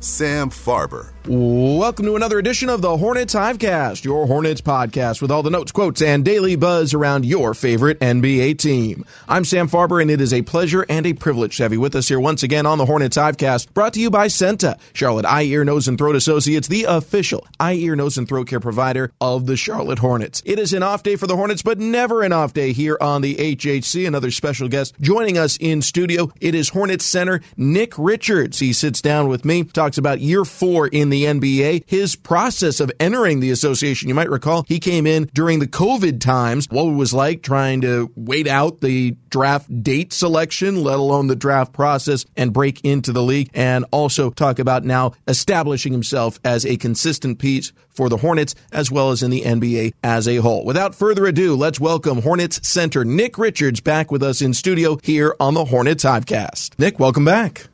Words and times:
Sam 0.00 0.50
Farber. 0.50 1.12
Welcome 1.26 2.06
to 2.06 2.16
another 2.16 2.38
edition 2.38 2.70
of 2.70 2.80
the 2.80 2.96
Hornets 2.96 3.34
Hivecast, 3.34 4.02
your 4.02 4.26
Hornets 4.26 4.62
podcast 4.62 5.20
with 5.20 5.30
all 5.30 5.42
the 5.42 5.50
notes, 5.50 5.72
quotes, 5.72 6.00
and 6.00 6.24
daily 6.24 6.56
buzz 6.56 6.94
around 6.94 7.26
your 7.26 7.52
favorite 7.52 8.00
NBA 8.00 8.58
team. 8.58 9.04
I'm 9.28 9.44
Sam 9.44 9.68
Farber, 9.68 10.00
and 10.00 10.10
it 10.10 10.22
is 10.22 10.32
a 10.32 10.40
pleasure 10.40 10.86
and 10.88 11.04
a 11.04 11.12
privilege 11.12 11.58
to 11.58 11.64
have 11.64 11.72
you 11.72 11.80
with 11.80 11.94
us 11.96 12.08
here 12.08 12.18
once 12.18 12.42
again 12.42 12.64
on 12.64 12.78
the 12.78 12.86
Hornets 12.86 13.18
Hivecast, 13.18 13.74
brought 13.74 13.92
to 13.94 14.00
you 14.00 14.08
by 14.10 14.28
CEENTA, 14.28 14.78
Charlotte 14.94 15.26
Eye, 15.26 15.42
Ear, 15.42 15.64
Nose, 15.64 15.86
and 15.86 15.98
Throat 15.98 16.16
Associates, 16.16 16.68
the 16.68 16.84
official 16.84 17.46
eye, 17.60 17.74
ear, 17.74 17.96
nose, 17.96 18.16
and 18.16 18.26
throat 18.28 18.48
care 18.48 18.60
provider 18.60 19.12
of 19.20 19.46
the 19.46 19.56
Charlotte 19.56 19.98
Hornets. 19.98 20.42
It 20.46 20.58
is 20.58 20.72
an 20.72 20.82
off 20.82 21.02
day 21.02 21.16
for 21.16 21.26
the 21.26 21.36
Hornets, 21.36 21.62
but 21.62 21.78
never 21.78 22.22
an 22.22 22.32
off 22.32 22.54
day 22.54 22.72
here 22.72 22.96
on 23.00 23.20
the 23.20 23.34
HHC. 23.34 24.06
Another 24.06 24.30
special 24.30 24.68
guest 24.68 24.94
joining 25.00 25.36
us 25.36 25.58
in 25.60 25.82
studio. 25.82 26.32
It 26.40 26.54
is 26.54 26.70
Hornets 26.70 27.04
center 27.04 27.40
Nick 27.56 27.98
Richards. 27.98 28.60
He 28.60 28.72
sits 28.72 29.02
down 29.02 29.28
with 29.28 29.44
me, 29.44 29.64
talks 29.64 29.87
about 29.96 30.20
year 30.20 30.44
four 30.44 30.88
in 30.88 31.08
the 31.08 31.24
NBA, 31.24 31.84
his 31.86 32.16
process 32.16 32.80
of 32.80 32.92
entering 33.00 33.40
the 33.40 33.50
association. 33.50 34.08
You 34.08 34.14
might 34.14 34.28
recall 34.28 34.64
he 34.68 34.80
came 34.80 35.06
in 35.06 35.30
during 35.32 35.60
the 35.60 35.66
COVID 35.66 36.20
times, 36.20 36.66
what 36.68 36.88
it 36.88 36.94
was 36.94 37.14
like 37.14 37.42
trying 37.42 37.80
to 37.82 38.12
wait 38.16 38.46
out 38.46 38.80
the 38.80 39.16
draft 39.30 39.82
date 39.82 40.12
selection, 40.12 40.82
let 40.82 40.98
alone 40.98 41.28
the 41.28 41.36
draft 41.36 41.72
process, 41.72 42.26
and 42.36 42.52
break 42.52 42.84
into 42.84 43.12
the 43.12 43.22
league, 43.22 43.50
and 43.54 43.84
also 43.90 44.30
talk 44.30 44.58
about 44.58 44.84
now 44.84 45.12
establishing 45.26 45.92
himself 45.92 46.38
as 46.44 46.66
a 46.66 46.76
consistent 46.76 47.38
piece 47.38 47.72
for 47.88 48.08
the 48.08 48.16
Hornets 48.16 48.54
as 48.72 48.90
well 48.90 49.10
as 49.10 49.22
in 49.22 49.30
the 49.30 49.42
NBA 49.42 49.92
as 50.02 50.28
a 50.28 50.36
whole. 50.36 50.64
Without 50.64 50.94
further 50.94 51.26
ado, 51.26 51.56
let's 51.56 51.80
welcome 51.80 52.22
Hornets 52.22 52.66
center 52.66 53.04
Nick 53.04 53.38
Richards 53.38 53.80
back 53.80 54.10
with 54.10 54.22
us 54.22 54.40
in 54.40 54.54
studio 54.54 54.98
here 55.02 55.34
on 55.40 55.54
the 55.54 55.64
Hornets 55.64 56.04
Hivecast. 56.04 56.78
Nick, 56.78 56.98
welcome 56.98 57.24
back. 57.24 57.66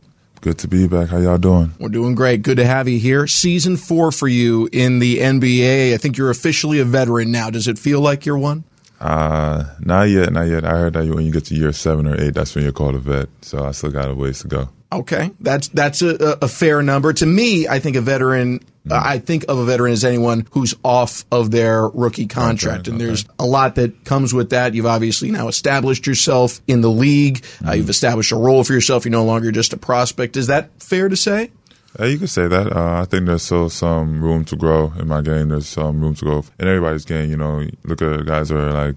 Good 0.45 0.59
to 0.59 0.69
be 0.69 0.87
back. 0.87 1.09
How 1.09 1.17
y'all 1.17 1.39
doing? 1.39 1.73
We're 1.81 1.89
doing 1.89 2.15
great. 2.15 2.43
Good 2.43 2.59
to 2.59 2.67
have 2.67 2.87
you 2.87 2.99
here. 2.99 3.27
Season 3.27 3.79
four 3.79 4.13
for 4.13 4.29
you 4.29 4.69
in 4.73 4.99
the 4.99 5.21
NBA. 5.21 5.95
I 5.95 5.97
think 5.97 6.19
you're 6.19 6.29
officially 6.29 6.81
a 6.81 6.85
veteran 6.85 7.33
now. 7.33 7.49
Does 7.49 7.67
it 7.67 7.79
feel 7.79 8.03
like 8.03 8.27
you're 8.27 8.37
one? 8.37 8.65
Uh, 9.01 9.65
not 9.81 10.03
yet, 10.11 10.35
not 10.35 10.43
yet. 10.43 10.67
I 10.67 10.73
heard 10.73 10.93
that 10.93 11.09
when 11.09 11.25
you 11.25 11.33
get 11.33 11.47
to 11.47 11.55
year 11.55 11.73
seven 11.73 12.07
or 12.07 12.21
eight, 12.21 12.35
that's 12.35 12.55
when 12.55 12.63
you're 12.63 12.75
called 12.75 12.95
a 12.95 12.99
vet. 12.99 13.31
So 13.41 13.65
I 13.65 13.71
still 13.71 13.91
got 13.91 14.11
a 14.11 14.15
ways 14.15 14.41
to 14.41 14.49
go. 14.49 14.69
Okay, 14.93 15.31
that's 15.41 15.69
that's 15.69 16.03
a, 16.03 16.37
a 16.43 16.49
fair 16.49 16.83
number. 16.83 17.15
To 17.15 17.25
me, 17.25 17.67
I 17.67 17.79
think 17.79 17.97
a 17.97 18.03
veteran. 18.03 18.61
Uh, 18.91 19.01
I 19.03 19.19
think 19.19 19.45
of 19.49 19.57
a 19.59 19.65
veteran 19.65 19.93
as 19.93 20.05
anyone 20.05 20.47
who's 20.51 20.75
off 20.85 21.25
of 21.33 21.51
their 21.51 21.89
rookie 21.89 22.27
contract, 22.27 22.81
Okay, 22.83 22.91
and 22.91 22.97
okay. 23.01 23.07
there's 23.07 23.25
a 23.39 23.47
lot 23.47 23.77
that 23.77 24.05
comes 24.05 24.35
with 24.35 24.51
that. 24.51 24.75
You've 24.75 24.85
obviously 24.87 25.31
now 25.31 25.49
established 25.49 26.07
yourself 26.07 26.61
in 26.67 26.81
the 26.83 26.91
league. 26.91 27.39
Uh, 27.39 27.69
Mm-hmm. 27.69 27.77
you've 27.79 27.89
established 27.91 28.31
a 28.33 28.37
role 28.37 28.63
for 28.63 28.75
yourself. 28.75 29.05
You're 29.07 29.13
no 29.13 29.25
longer 29.25 29.51
just 29.53 29.73
a 29.73 29.79
prospect. 29.79 30.37
Is 30.37 30.49
that 30.49 30.71
fair 30.83 31.09
to 31.09 31.17
say? 31.17 31.51
Uh, 31.99 32.05
you 32.07 32.19
could 32.19 32.29
say 32.29 32.47
that. 32.49 32.77
Uh, 32.77 33.01
I 33.01 33.05
think 33.07 33.25
there's 33.27 33.43
still 33.45 33.71
some 33.71 34.21
room 34.23 34.45
to 34.47 34.57
grow 34.57 34.93
in 34.99 35.09
my 35.09 35.23
game. 35.23 35.49
There's 35.49 35.69
some 35.69 36.01
room 36.03 36.15
to 36.17 36.25
grow 36.25 36.45
in 36.59 36.67
everybody's 36.69 37.05
game. 37.05 37.31
You 37.31 37.37
know, 37.37 37.65
look 37.85 38.03
at 38.03 38.27
guys 38.27 38.49
that 38.51 38.59
are 38.59 38.73
like 38.73 38.97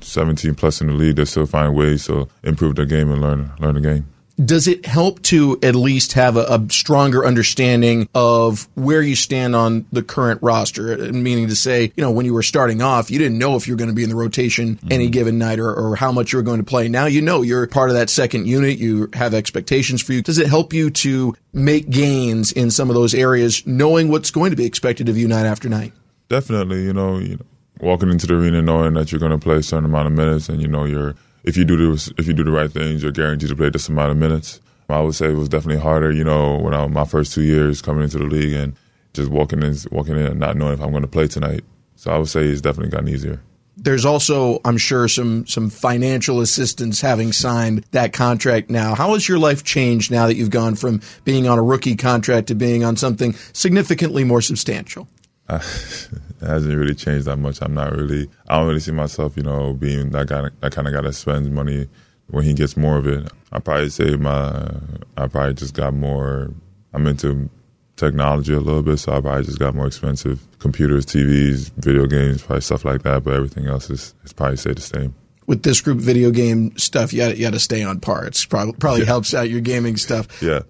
17 0.00 0.54
plus 0.54 0.80
in 0.80 0.88
the 0.88 0.92
league. 0.94 1.16
They 1.16 1.24
still 1.26 1.46
find 1.46 1.74
ways 1.76 2.06
to 2.06 2.26
improve 2.42 2.76
their 2.76 2.86
game 2.86 3.10
and 3.10 3.20
learn 3.20 3.52
learn 3.60 3.74
the 3.74 3.80
game. 3.82 4.06
Does 4.44 4.66
it 4.66 4.86
help 4.86 5.22
to 5.22 5.58
at 5.62 5.74
least 5.74 6.14
have 6.14 6.36
a, 6.36 6.44
a 6.44 6.66
stronger 6.70 7.24
understanding 7.24 8.08
of 8.14 8.68
where 8.74 9.02
you 9.02 9.14
stand 9.14 9.54
on 9.54 9.86
the 9.92 10.02
current 10.02 10.42
roster? 10.42 10.94
Uh, 10.94 11.12
meaning 11.12 11.48
to 11.48 11.56
say, 11.56 11.92
you 11.96 12.02
know, 12.02 12.10
when 12.10 12.26
you 12.26 12.34
were 12.34 12.42
starting 12.42 12.82
off, 12.82 13.10
you 13.10 13.18
didn't 13.18 13.38
know 13.38 13.56
if 13.56 13.68
you're 13.68 13.76
going 13.76 13.90
to 13.90 13.94
be 13.94 14.02
in 14.02 14.08
the 14.08 14.16
rotation 14.16 14.78
any 14.90 15.04
mm-hmm. 15.04 15.10
given 15.10 15.38
night 15.38 15.58
or, 15.58 15.72
or 15.72 15.96
how 15.96 16.12
much 16.12 16.32
you're 16.32 16.42
going 16.42 16.58
to 16.58 16.64
play. 16.64 16.88
Now 16.88 17.06
you 17.06 17.20
know 17.20 17.42
you're 17.42 17.66
part 17.66 17.90
of 17.90 17.96
that 17.96 18.10
second 18.10 18.46
unit. 18.46 18.78
You 18.78 19.08
have 19.12 19.34
expectations 19.34 20.02
for 20.02 20.12
you. 20.12 20.22
Does 20.22 20.38
it 20.38 20.46
help 20.46 20.72
you 20.72 20.90
to 20.90 21.34
make 21.52 21.90
gains 21.90 22.52
in 22.52 22.70
some 22.70 22.88
of 22.88 22.94
those 22.94 23.14
areas, 23.14 23.66
knowing 23.66 24.08
what's 24.08 24.30
going 24.30 24.50
to 24.50 24.56
be 24.56 24.64
expected 24.64 25.08
of 25.08 25.16
you 25.16 25.28
night 25.28 25.46
after 25.46 25.68
night? 25.68 25.92
Definitely, 26.28 26.84
you 26.84 26.92
know, 26.92 27.18
you 27.18 27.36
know, 27.36 27.44
walking 27.80 28.10
into 28.10 28.26
the 28.26 28.34
arena 28.34 28.62
knowing 28.62 28.94
that 28.94 29.10
you're 29.10 29.18
going 29.18 29.32
to 29.32 29.38
play 29.38 29.56
a 29.56 29.62
certain 29.62 29.84
amount 29.84 30.06
of 30.06 30.12
minutes, 30.12 30.48
and 30.48 30.62
you 30.62 30.68
know, 30.68 30.84
you're 30.84 31.14
if 31.44 31.56
you 31.56 31.64
do 31.64 31.76
this, 31.92 32.12
if 32.18 32.26
you 32.26 32.32
do 32.32 32.44
the 32.44 32.50
right 32.50 32.70
things, 32.70 33.02
you're 33.02 33.12
guaranteed 33.12 33.48
to 33.48 33.56
play 33.56 33.70
this 33.70 33.88
amount 33.88 34.10
of 34.10 34.16
minutes. 34.16 34.60
I 34.88 35.00
would 35.00 35.14
say 35.14 35.30
it 35.30 35.36
was 35.36 35.48
definitely 35.48 35.80
harder, 35.80 36.10
you 36.10 36.24
know, 36.24 36.58
when 36.58 36.74
I 36.74 36.86
my 36.88 37.04
first 37.04 37.32
two 37.32 37.42
years 37.42 37.80
coming 37.80 38.02
into 38.02 38.18
the 38.18 38.24
league 38.24 38.52
and 38.52 38.74
just 39.12 39.30
walking 39.30 39.62
in, 39.62 39.76
walking 39.90 40.16
in, 40.16 40.26
and 40.26 40.40
not 40.40 40.56
knowing 40.56 40.74
if 40.74 40.80
I'm 40.80 40.90
going 40.90 41.02
to 41.02 41.08
play 41.08 41.28
tonight. 41.28 41.64
So 41.96 42.10
I 42.10 42.18
would 42.18 42.28
say 42.28 42.44
it's 42.44 42.60
definitely 42.60 42.90
gotten 42.90 43.08
easier. 43.08 43.40
there's 43.76 44.04
also, 44.04 44.60
I'm 44.64 44.76
sure, 44.78 45.06
some 45.08 45.46
some 45.46 45.70
financial 45.70 46.40
assistance 46.40 47.00
having 47.00 47.32
signed 47.32 47.84
that 47.92 48.12
contract 48.12 48.68
now. 48.68 48.94
How 48.94 49.12
has 49.14 49.28
your 49.28 49.38
life 49.38 49.64
changed 49.64 50.10
now 50.10 50.26
that 50.26 50.34
you've 50.34 50.50
gone 50.50 50.74
from 50.74 51.00
being 51.24 51.48
on 51.48 51.58
a 51.58 51.62
rookie 51.62 51.96
contract 51.96 52.48
to 52.48 52.54
being 52.54 52.84
on 52.84 52.96
something 52.96 53.34
significantly 53.52 54.24
more 54.24 54.42
substantial? 54.42 55.08
It 56.40 56.46
hasn't 56.46 56.74
really 56.74 56.94
changed 56.94 57.26
that 57.26 57.36
much. 57.36 57.60
I'm 57.60 57.74
not 57.74 57.92
really. 57.92 58.28
I 58.48 58.58
don't 58.58 58.68
really 58.68 58.80
see 58.80 58.92
myself, 58.92 59.36
you 59.36 59.42
know, 59.42 59.74
being 59.74 60.10
that 60.10 60.28
guy, 60.28 60.48
that 60.60 60.72
kind 60.72 60.88
of 60.88 60.94
guy 60.94 61.02
that 61.02 61.12
spends 61.12 61.50
money 61.50 61.88
when 62.28 62.44
he 62.44 62.54
gets 62.54 62.76
more 62.76 62.96
of 62.96 63.06
it. 63.06 63.30
I 63.52 63.58
probably 63.58 63.90
say 63.90 64.16
my. 64.16 64.70
I 65.16 65.26
probably 65.26 65.54
just 65.54 65.74
got 65.74 65.92
more. 65.92 66.50
I'm 66.92 67.06
into 67.06 67.50
technology 67.96 68.54
a 68.54 68.60
little 68.60 68.82
bit, 68.82 68.96
so 68.96 69.12
I 69.12 69.20
probably 69.20 69.44
just 69.44 69.58
got 69.58 69.74
more 69.74 69.86
expensive 69.86 70.40
computers, 70.58 71.04
TVs, 71.04 71.70
video 71.76 72.06
games, 72.06 72.42
probably 72.42 72.62
stuff 72.62 72.84
like 72.84 73.02
that. 73.02 73.22
But 73.22 73.34
everything 73.34 73.66
else 73.66 73.90
is, 73.90 74.14
is 74.24 74.32
probably 74.32 74.56
stay 74.56 74.72
the 74.72 74.80
same. 74.80 75.14
With 75.50 75.64
this 75.64 75.80
group 75.80 75.98
video 75.98 76.30
game 76.30 76.78
stuff, 76.78 77.12
you 77.12 77.18
got 77.18 77.36
you 77.36 77.50
to 77.50 77.58
stay 77.58 77.82
on 77.82 77.98
par. 77.98 78.24
It's 78.24 78.44
probably 78.44 78.74
probably 78.74 79.04
helps 79.04 79.34
out 79.34 79.50
your 79.50 79.60
gaming 79.60 79.96
stuff. 79.96 80.40
Yeah. 80.40 80.60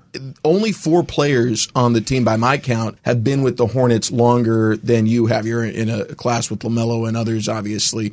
Only 0.43 0.73
four 0.73 1.03
players 1.05 1.69
on 1.75 1.93
the 1.93 2.01
team, 2.01 2.25
by 2.25 2.37
my 2.39 2.57
count, 2.57 2.97
have 3.03 3.23
been 3.23 3.43
with 3.43 3.59
the 3.59 3.67
Hornets 3.67 4.11
longer 4.11 4.79
than 4.79 5.05
you 5.05 5.27
have. 5.27 5.47
You're 5.47 5.65
in 5.67 5.91
a 5.91 6.07
class 6.15 6.49
with 6.49 6.61
LaMelo 6.61 7.07
and 7.07 7.15
others, 7.15 7.47
obviously. 7.47 8.09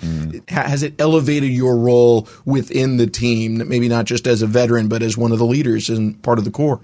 Ha- 0.49 0.67
Has 0.67 0.83
it 0.83 0.99
elevated 0.99 1.51
your 1.51 1.77
role 1.77 2.27
within 2.43 2.97
the 2.97 3.07
team? 3.07 3.65
Maybe 3.65 3.87
not 3.87 4.03
just 4.03 4.27
as 4.27 4.41
a 4.41 4.47
veteran, 4.47 4.89
but 4.89 5.01
as 5.01 5.17
one 5.17 5.31
of 5.31 5.39
the 5.39 5.45
leaders 5.45 5.87
and 5.87 6.21
part 6.21 6.37
of 6.37 6.43
the 6.43 6.51
core. 6.51 6.81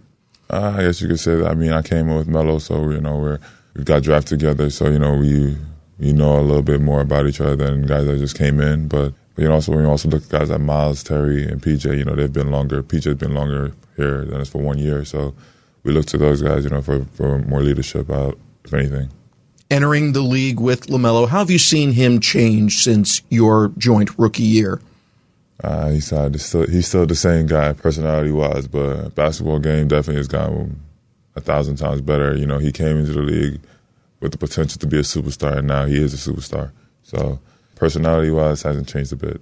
Uh, 0.49 0.75
I 0.77 0.83
guess 0.83 1.01
you 1.01 1.09
could 1.09 1.19
say 1.19 1.35
that. 1.35 1.47
I 1.47 1.55
mean, 1.55 1.73
I 1.73 1.81
came 1.81 2.07
in 2.07 2.15
with 2.15 2.29
Melo, 2.29 2.57
so 2.59 2.89
you 2.89 3.01
know 3.01 3.17
we're 3.17 3.39
we 3.75 3.83
got 3.83 4.03
drafted 4.03 4.39
together, 4.39 4.69
so 4.69 4.87
you 4.89 4.97
know 4.99 5.17
we 5.17 5.57
we 5.99 6.13
know 6.13 6.39
a 6.39 6.41
little 6.41 6.63
bit 6.63 6.79
more 6.79 7.01
about 7.01 7.27
each 7.27 7.41
other 7.41 7.57
than 7.57 7.85
guys 7.85 8.05
that 8.05 8.17
just 8.19 8.37
came 8.37 8.61
in. 8.61 8.87
But 8.87 9.13
you 9.37 9.47
know, 9.47 9.53
also 9.53 9.71
when 9.71 9.83
you 9.83 9.89
also 9.89 10.09
look 10.09 10.23
at 10.23 10.29
guys 10.29 10.49
like 10.49 10.61
Miles, 10.61 11.03
Terry, 11.03 11.43
and 11.43 11.61
PJ, 11.61 11.97
you 11.97 12.05
know 12.05 12.15
they've 12.15 12.31
been 12.31 12.51
longer. 12.51 12.83
PJ's 12.83 13.15
been 13.15 13.33
longer 13.33 13.73
here 13.97 14.25
than 14.25 14.41
us 14.41 14.49
for 14.49 14.59
one 14.59 14.77
year, 14.77 15.05
so 15.05 15.33
we 15.83 15.91
look 15.91 16.05
to 16.07 16.17
those 16.17 16.41
guys, 16.41 16.63
you 16.63 16.69
know, 16.69 16.81
for 16.81 17.05
for 17.13 17.39
more 17.39 17.61
leadership 17.61 18.09
out, 18.09 18.37
if 18.63 18.73
anything. 18.73 19.09
Entering 19.71 20.13
the 20.13 20.21
league 20.21 20.59
with 20.59 20.87
LaMelo, 20.87 21.27
how 21.27 21.39
have 21.39 21.49
you 21.49 21.57
seen 21.57 21.93
him 21.93 22.19
change 22.19 22.83
since 22.83 23.21
your 23.29 23.71
joint 23.77 24.11
rookie 24.19 24.43
year? 24.43 24.79
Uh, 25.63 25.89
he's 25.89 26.11
uh, 26.11 26.29
he's 26.29 26.45
still 26.45 26.67
he's 26.67 26.87
still 26.87 27.05
the 27.05 27.15
same 27.15 27.47
guy 27.47 27.73
personality 27.73 28.31
wise, 28.31 28.67
but 28.67 29.15
basketball 29.15 29.59
game 29.59 29.87
definitely 29.87 30.17
has 30.17 30.27
gotten 30.27 30.79
a 31.35 31.41
thousand 31.41 31.77
times 31.77 32.01
better. 32.01 32.35
You 32.35 32.45
know, 32.45 32.59
he 32.59 32.71
came 32.71 32.97
into 32.97 33.13
the 33.13 33.21
league 33.21 33.61
with 34.19 34.31
the 34.31 34.37
potential 34.37 34.79
to 34.79 34.87
be 34.87 34.97
a 34.97 35.03
superstar, 35.03 35.57
and 35.57 35.67
now 35.67 35.85
he 35.85 36.01
is 36.01 36.13
a 36.13 36.31
superstar. 36.31 36.71
So, 37.03 37.39
personality 37.83 38.31
wise, 38.31 38.61
hasn't 38.61 38.87
changed 38.87 39.11
a 39.11 39.15
bit. 39.17 39.41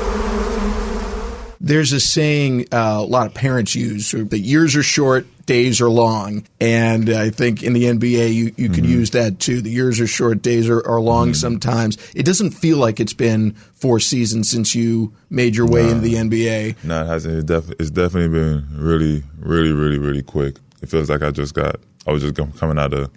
There's 1.63 1.91
a 1.93 1.99
saying 1.99 2.67
uh, 2.71 2.97
a 2.99 3.05
lot 3.05 3.27
of 3.27 3.35
parents 3.35 3.75
use 3.75 4.11
that 4.11 4.39
years 4.39 4.75
are 4.75 4.81
short, 4.81 5.27
days 5.45 5.79
are 5.79 5.89
long. 5.89 6.47
And 6.59 7.09
I 7.09 7.29
think 7.29 7.61
in 7.61 7.73
the 7.73 7.83
NBA, 7.83 8.33
you, 8.33 8.53
you 8.57 8.69
could 8.69 8.83
mm-hmm. 8.83 8.85
use 8.85 9.11
that 9.11 9.39
too. 9.39 9.61
The 9.61 9.69
years 9.69 9.99
are 9.99 10.07
short, 10.07 10.41
days 10.41 10.69
are, 10.69 10.83
are 10.87 10.99
long 10.99 11.27
mm-hmm. 11.27 11.33
sometimes. 11.33 11.97
It 12.15 12.25
doesn't 12.25 12.51
feel 12.51 12.77
like 12.77 12.99
it's 12.99 13.13
been 13.13 13.51
four 13.75 13.99
seasons 13.99 14.49
since 14.49 14.73
you 14.73 15.13
made 15.29 15.55
your 15.55 15.67
way 15.67 15.89
into 15.89 16.01
the 16.01 16.15
NBA. 16.15 16.83
No, 16.83 17.03
it 17.03 17.07
hasn't. 17.07 17.37
It 17.39 17.45
def- 17.45 17.71
it's 17.79 17.91
definitely 17.91 18.29
been 18.29 18.65
really, 18.71 19.23
really, 19.37 19.71
really, 19.71 19.99
really 19.99 20.23
quick. 20.23 20.55
It 20.81 20.89
feels 20.89 21.09
like 21.11 21.21
I 21.21 21.29
just 21.29 21.53
got, 21.53 21.75
I 22.07 22.11
was 22.11 22.23
just 22.23 22.35
coming 22.57 22.79
out 22.79 22.93
of 22.93 23.11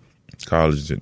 college 0.44 0.92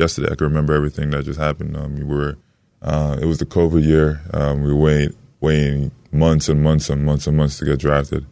yesterday. 0.00 0.32
I 0.32 0.34
can 0.34 0.48
remember 0.48 0.72
everything 0.72 1.10
that 1.10 1.24
just 1.24 1.38
happened. 1.38 1.76
Um, 1.76 1.94
we 1.94 2.04
were, 2.04 2.36
uh, 2.82 3.18
it 3.20 3.26
was 3.26 3.38
the 3.38 3.46
COVID 3.46 3.84
year. 3.84 4.20
Um, 4.32 4.62
we 4.62 4.72
were 4.72 4.80
waiting, 4.80 5.16
waiting 5.40 5.92
months 6.12 6.48
and 6.48 6.62
months 6.62 6.90
and 6.90 7.04
months 7.04 7.26
and 7.26 7.36
months 7.36 7.58
to 7.58 7.64
get 7.64 7.78
drafted. 7.78 8.26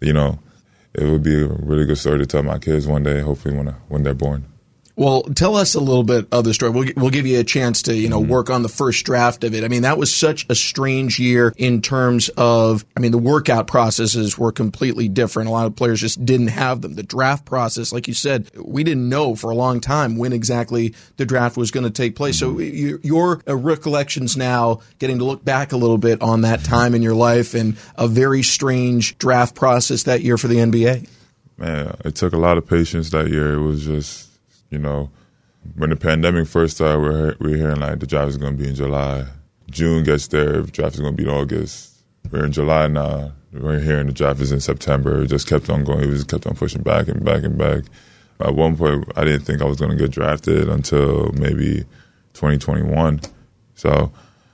You 0.00 0.12
know, 0.12 0.38
it 0.94 1.04
would 1.04 1.22
be 1.22 1.42
a 1.42 1.46
really 1.46 1.86
good 1.86 1.98
story 1.98 2.18
to 2.18 2.26
tell 2.26 2.42
my 2.42 2.58
kids 2.58 2.86
one 2.86 3.02
day, 3.02 3.20
hopefully 3.20 3.56
when 3.56 3.68
when 3.88 4.02
they're 4.02 4.14
born. 4.14 4.44
Well, 4.98 5.22
tell 5.22 5.54
us 5.54 5.76
a 5.76 5.80
little 5.80 6.02
bit 6.02 6.26
of 6.32 6.42
the 6.42 6.52
story. 6.52 6.72
We'll, 6.72 6.88
we'll 6.96 7.10
give 7.10 7.24
you 7.24 7.38
a 7.38 7.44
chance 7.44 7.82
to, 7.82 7.94
you 7.94 8.08
know, 8.08 8.20
mm-hmm. 8.20 8.32
work 8.32 8.50
on 8.50 8.64
the 8.64 8.68
first 8.68 9.06
draft 9.06 9.44
of 9.44 9.54
it. 9.54 9.62
I 9.62 9.68
mean, 9.68 9.82
that 9.82 9.96
was 9.96 10.12
such 10.12 10.44
a 10.48 10.56
strange 10.56 11.20
year 11.20 11.54
in 11.56 11.82
terms 11.82 12.30
of, 12.30 12.84
I 12.96 13.00
mean, 13.00 13.12
the 13.12 13.18
workout 13.18 13.68
processes 13.68 14.36
were 14.36 14.50
completely 14.50 15.08
different. 15.08 15.48
A 15.48 15.52
lot 15.52 15.66
of 15.66 15.76
players 15.76 16.00
just 16.00 16.24
didn't 16.24 16.48
have 16.48 16.80
them. 16.80 16.96
The 16.96 17.04
draft 17.04 17.44
process, 17.44 17.92
like 17.92 18.08
you 18.08 18.14
said, 18.14 18.50
we 18.56 18.82
didn't 18.82 19.08
know 19.08 19.36
for 19.36 19.52
a 19.52 19.54
long 19.54 19.78
time 19.80 20.16
when 20.16 20.32
exactly 20.32 20.96
the 21.16 21.24
draft 21.24 21.56
was 21.56 21.70
going 21.70 21.84
to 21.84 21.92
take 21.92 22.16
place. 22.16 22.42
Mm-hmm. 22.42 22.56
So 22.56 22.60
you, 22.60 23.00
your 23.04 23.40
recollections 23.46 24.36
now, 24.36 24.80
getting 24.98 25.18
to 25.18 25.24
look 25.24 25.44
back 25.44 25.70
a 25.70 25.76
little 25.76 25.98
bit 25.98 26.20
on 26.22 26.40
that 26.40 26.64
time 26.64 26.96
in 26.96 27.02
your 27.02 27.14
life 27.14 27.54
and 27.54 27.76
a 27.94 28.08
very 28.08 28.42
strange 28.42 29.16
draft 29.18 29.54
process 29.54 30.02
that 30.02 30.22
year 30.22 30.36
for 30.36 30.48
the 30.48 30.56
NBA. 30.56 31.08
Man, 31.56 31.96
it 32.04 32.16
took 32.16 32.32
a 32.32 32.36
lot 32.36 32.58
of 32.58 32.66
patience 32.66 33.10
that 33.10 33.28
year. 33.28 33.52
It 33.52 33.62
was 33.62 33.84
just, 33.84 34.27
you 34.70 34.78
know, 34.78 35.10
when 35.76 35.90
the 35.90 35.96
pandemic 35.96 36.46
first 36.46 36.76
started, 36.76 37.00
we 37.00 37.08
are 37.08 37.36
we 37.40 37.54
are 37.54 37.56
hearing 37.56 37.80
like 37.80 38.00
the 38.00 38.06
draft 38.06 38.30
is 38.30 38.36
going 38.36 38.56
to 38.56 38.62
be 38.62 38.68
in 38.68 38.74
July. 38.74 39.26
June 39.70 40.04
gets 40.04 40.28
there, 40.28 40.62
the 40.62 40.70
draft 40.70 40.94
is 40.94 41.00
going 41.00 41.16
to 41.16 41.22
be 41.22 41.28
in 41.28 41.34
August. 41.34 41.94
We're 42.30 42.44
in 42.44 42.52
July 42.52 42.86
now. 42.88 43.32
We're 43.52 43.80
hearing 43.80 44.06
the 44.06 44.12
draft 44.12 44.40
is 44.40 44.52
in 44.52 44.60
September. 44.60 45.22
It 45.22 45.28
just 45.28 45.48
kept 45.48 45.70
on 45.70 45.84
going. 45.84 46.00
It 46.00 46.10
just 46.10 46.28
kept 46.28 46.46
on 46.46 46.54
pushing 46.54 46.82
back 46.82 47.08
and 47.08 47.24
back 47.24 47.44
and 47.44 47.56
back. 47.56 47.84
At 48.40 48.54
one 48.54 48.76
point, 48.76 49.10
I 49.16 49.24
didn't 49.24 49.42
think 49.42 49.62
I 49.62 49.64
was 49.64 49.78
going 49.78 49.90
to 49.90 49.96
get 49.96 50.10
drafted 50.10 50.68
until 50.68 51.32
maybe 51.32 51.84
2021. 52.34 53.20
So, 53.74 54.12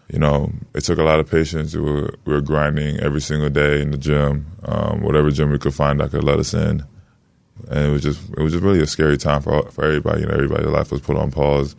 you 0.09 0.19
know, 0.19 0.53
it 0.75 0.83
took 0.83 0.99
a 0.99 1.03
lot 1.03 1.21
of 1.21 1.31
patience. 1.31 1.75
We 1.75 1.83
were, 1.83 2.15
we 2.25 2.33
were 2.33 2.41
grinding 2.41 3.01
every 3.01 3.21
single 3.21 3.51
day 3.51 3.83
in 3.83 3.91
the 3.91 3.99
gym. 3.99 4.47
Um, 4.65 5.03
whatever 5.03 5.31
gym 5.31 5.51
we 5.51 5.59
could 5.59 5.75
find 5.75 6.01
that 6.01 6.13
could 6.13 6.25
let 6.25 6.39
us 6.39 6.55
in 6.55 6.85
and 7.71 7.87
it 7.87 7.91
was 7.91 8.03
just 8.03 8.21
it 8.31 8.41
was 8.41 8.53
just 8.53 8.65
really 8.65 8.81
a 8.81 8.87
scary 8.87 9.17
time 9.17 9.43
for 9.43 9.71
for 9.71 9.85
everybody. 9.85 10.23
You 10.23 10.27
know, 10.27 10.35
everybody's 10.35 10.67
life 10.67 10.91
was 10.91 11.01
put 11.01 11.17
on 11.17 11.31
pause, 11.31 11.75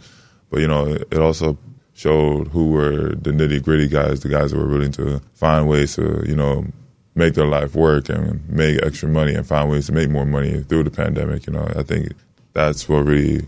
but 0.50 0.60
you 0.60 0.68
know, 0.68 0.88
it, 0.88 1.08
it 1.12 1.20
also 1.20 1.58
showed 1.94 2.50
who 2.50 2.72
were 2.72 3.16
the 3.16 3.32
nitty 3.32 3.64
gritty 3.64 3.88
guys, 3.88 4.22
the 4.22 4.30
guys 4.30 4.52
that 4.52 4.58
were 4.58 4.68
willing 4.68 4.92
to 4.92 5.22
find 5.34 5.68
ways 5.68 5.96
to 5.96 6.24
you 6.28 6.36
know 6.36 6.66
make 7.16 7.34
their 7.34 7.48
life 7.48 7.76
work 7.76 8.10
and 8.10 8.48
make 8.50 8.82
extra 8.84 9.08
money 9.08 9.34
and 9.34 9.48
find 9.48 9.70
ways 9.70 9.86
to 9.86 9.94
make 9.94 10.10
more 10.10 10.26
money 10.26 10.62
through 10.64 10.84
the 10.84 10.92
pandemic. 10.92 11.48
You 11.48 11.54
know, 11.54 11.68
I 11.76 11.84
think 11.84 12.12
that's 12.54 12.88
what 12.90 13.06
really 13.06 13.48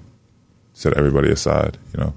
set 0.74 0.98
everybody 0.98 1.30
aside. 1.30 1.78
You 1.94 2.00
know. 2.00 2.14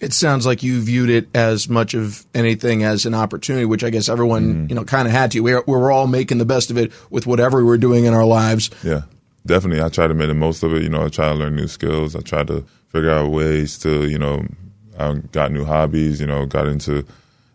It 0.00 0.12
sounds 0.12 0.44
like 0.44 0.62
you 0.62 0.82
viewed 0.82 1.08
it 1.08 1.28
as 1.34 1.68
much 1.68 1.94
of 1.94 2.26
anything 2.34 2.82
as 2.82 3.06
an 3.06 3.14
opportunity, 3.14 3.64
which 3.64 3.84
I 3.84 3.90
guess 3.90 4.08
everyone, 4.08 4.42
mm-hmm. 4.42 4.66
you 4.68 4.74
know, 4.74 4.84
kind 4.84 5.06
of 5.06 5.12
had 5.12 5.30
to. 5.30 5.40
We 5.40 5.54
were, 5.54 5.64
we 5.66 5.72
were 5.72 5.92
all 5.92 6.08
making 6.08 6.38
the 6.38 6.44
best 6.44 6.70
of 6.70 6.76
it 6.76 6.92
with 7.10 7.26
whatever 7.26 7.58
we 7.58 7.64
were 7.64 7.78
doing 7.78 8.04
in 8.04 8.12
our 8.12 8.24
lives. 8.24 8.70
Yeah 8.82 9.02
definitely 9.46 9.82
I 9.82 9.88
try 9.88 10.06
to 10.06 10.14
make 10.14 10.28
the 10.28 10.34
most 10.34 10.62
of 10.62 10.74
it. 10.74 10.82
You 10.82 10.88
know, 10.88 11.04
I 11.04 11.08
try 11.08 11.28
to 11.28 11.34
learn 11.34 11.56
new 11.56 11.68
skills. 11.68 12.16
I 12.16 12.20
try 12.20 12.44
to 12.44 12.64
figure 12.88 13.10
out 13.10 13.30
ways 13.30 13.78
to, 13.78 14.08
you 14.08 14.18
know, 14.18 14.46
I 14.98 15.14
got 15.32 15.52
new 15.52 15.64
hobbies, 15.64 16.20
you 16.20 16.26
know, 16.26 16.46
got 16.46 16.66
into 16.66 17.04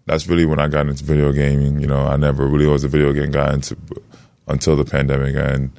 that's 0.05 0.27
really 0.27 0.45
when 0.45 0.59
I 0.59 0.67
got 0.67 0.87
into 0.87 1.03
video 1.03 1.31
gaming. 1.31 1.79
You 1.79 1.87
know, 1.87 2.07
I 2.07 2.17
never 2.17 2.47
really 2.47 2.65
was 2.65 2.83
a 2.83 2.87
video 2.87 3.13
game 3.13 3.31
guy 3.31 3.53
until, 3.53 3.77
until 4.47 4.75
the 4.75 4.85
pandemic 4.85 5.35
and 5.35 5.71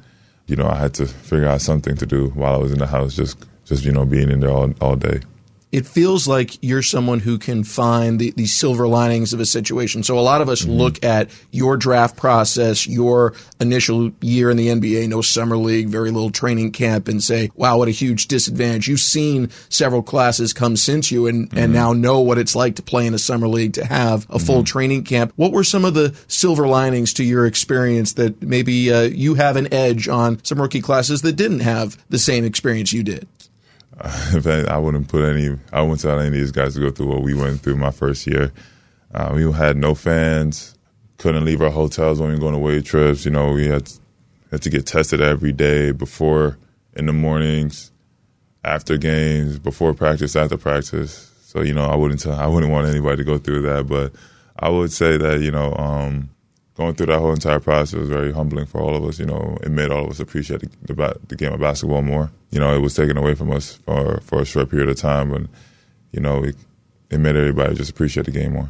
you 0.47 0.55
know, 0.57 0.67
I 0.67 0.75
had 0.75 0.93
to 0.95 1.05
figure 1.05 1.47
out 1.47 1.61
something 1.61 1.95
to 1.95 2.05
do 2.05 2.27
while 2.29 2.55
I 2.55 2.57
was 2.57 2.73
in 2.73 2.79
the 2.79 2.87
house 2.87 3.15
just 3.15 3.45
just, 3.65 3.85
you 3.85 3.91
know, 3.91 4.05
being 4.05 4.29
in 4.29 4.39
there 4.39 4.51
all 4.51 4.73
all 4.81 4.95
day 4.95 5.21
it 5.71 5.85
feels 5.85 6.27
like 6.27 6.61
you're 6.61 6.81
someone 6.81 7.19
who 7.19 7.37
can 7.37 7.63
find 7.63 8.19
the, 8.19 8.31
the 8.31 8.45
silver 8.45 8.87
linings 8.87 9.33
of 9.33 9.39
a 9.39 9.45
situation. 9.45 10.03
So 10.03 10.19
a 10.19 10.21
lot 10.21 10.41
of 10.41 10.49
us 10.49 10.61
mm-hmm. 10.61 10.71
look 10.71 11.03
at 11.03 11.29
your 11.51 11.77
draft 11.77 12.17
process, 12.17 12.87
your 12.87 13.33
initial 13.59 14.11
year 14.21 14.49
in 14.49 14.57
the 14.57 14.67
NBA, 14.67 15.07
no 15.07 15.21
summer 15.21 15.57
league, 15.57 15.87
very 15.87 16.11
little 16.11 16.29
training 16.29 16.71
camp, 16.71 17.07
and 17.07 17.23
say, 17.23 17.51
wow, 17.55 17.77
what 17.77 17.87
a 17.87 17.91
huge 17.91 18.27
disadvantage. 18.27 18.87
You've 18.87 18.99
seen 18.99 19.49
several 19.69 20.03
classes 20.03 20.51
come 20.51 20.75
since 20.75 21.09
you 21.09 21.27
and, 21.27 21.49
mm-hmm. 21.49 21.57
and 21.57 21.73
now 21.73 21.93
know 21.93 22.19
what 22.19 22.37
it's 22.37 22.55
like 22.55 22.75
to 22.75 22.81
play 22.81 23.07
in 23.07 23.13
a 23.13 23.19
summer 23.19 23.47
league, 23.47 23.73
to 23.73 23.85
have 23.85 24.27
a 24.29 24.39
full 24.39 24.57
mm-hmm. 24.57 24.63
training 24.65 25.03
camp. 25.05 25.31
What 25.37 25.53
were 25.53 25.63
some 25.63 25.85
of 25.85 25.93
the 25.93 26.15
silver 26.27 26.67
linings 26.67 27.13
to 27.13 27.23
your 27.23 27.45
experience 27.45 28.13
that 28.13 28.41
maybe 28.41 28.91
uh, 28.91 29.03
you 29.03 29.35
have 29.35 29.55
an 29.55 29.73
edge 29.73 30.09
on 30.09 30.43
some 30.43 30.61
rookie 30.61 30.81
classes 30.81 31.21
that 31.21 31.33
didn't 31.33 31.61
have 31.61 31.97
the 32.09 32.19
same 32.19 32.43
experience 32.43 32.91
you 32.91 33.03
did? 33.03 33.27
in 34.33 34.41
fact, 34.41 34.67
I 34.67 34.77
wouldn't 34.77 35.07
put 35.07 35.23
any. 35.23 35.57
I 35.71 35.81
wouldn't 35.81 36.01
tell 36.01 36.19
any 36.19 36.27
of 36.27 36.33
these 36.33 36.51
guys 36.51 36.73
to 36.75 36.79
go 36.79 36.91
through 36.91 37.07
what 37.07 37.21
we 37.21 37.33
went 37.33 37.61
through 37.61 37.77
my 37.77 37.91
first 37.91 38.25
year. 38.25 38.51
Uh, 39.13 39.31
we 39.35 39.51
had 39.51 39.77
no 39.77 39.93
fans, 39.93 40.77
couldn't 41.17 41.45
leave 41.45 41.61
our 41.61 41.69
hotels 41.69 42.19
when 42.19 42.29
we 42.29 42.35
were 42.35 42.41
going 42.41 42.55
away 42.55 42.81
trips. 42.81 43.25
You 43.25 43.31
know, 43.31 43.51
we 43.51 43.67
had 43.67 43.91
had 44.49 44.61
to 44.63 44.69
get 44.69 44.85
tested 44.85 45.21
every 45.21 45.51
day 45.51 45.91
before 45.91 46.57
in 46.93 47.05
the 47.05 47.13
mornings, 47.13 47.91
after 48.63 48.97
games, 48.97 49.59
before 49.59 49.93
practice, 49.93 50.35
after 50.35 50.57
practice. 50.57 51.31
So 51.43 51.61
you 51.61 51.73
know, 51.73 51.85
I 51.85 51.95
wouldn't 51.95 52.21
tell, 52.21 52.33
I 52.33 52.47
wouldn't 52.47 52.71
want 52.71 52.87
anybody 52.87 53.17
to 53.17 53.23
go 53.23 53.37
through 53.37 53.63
that. 53.63 53.87
But 53.87 54.13
I 54.57 54.69
would 54.69 54.91
say 54.91 55.17
that 55.17 55.41
you 55.41 55.51
know, 55.51 55.75
um, 55.75 56.29
going 56.81 56.95
through 56.95 57.05
that 57.07 57.19
whole 57.19 57.33
entire 57.33 57.59
process 57.59 57.99
was 57.99 58.09
very 58.09 58.31
humbling 58.31 58.65
for 58.65 58.81
all 58.81 58.95
of 58.95 59.03
us. 59.03 59.19
You 59.19 59.25
know, 59.25 59.57
it 59.61 59.69
made 59.69 59.91
all 59.91 60.05
of 60.05 60.09
us 60.09 60.19
appreciate 60.19 60.61
the, 60.61 60.93
the, 60.93 61.19
the 61.27 61.35
game 61.35 61.53
of 61.53 61.59
basketball 61.59 62.01
more. 62.01 62.31
You 62.49 62.59
know, 62.59 62.75
it 62.75 62.79
was 62.79 62.95
taken 62.95 63.17
away 63.17 63.35
from 63.35 63.51
us 63.51 63.75
for 63.85 64.19
for 64.21 64.41
a 64.41 64.45
short 64.45 64.69
period 64.71 64.89
of 64.89 64.97
time, 64.97 65.29
but 65.31 65.43
you 66.11 66.19
know, 66.19 66.43
it, 66.43 66.55
it 67.09 67.19
made 67.19 67.35
everybody 67.35 67.75
just 67.75 67.91
appreciate 67.91 68.25
the 68.25 68.31
game 68.31 68.53
more. 68.53 68.69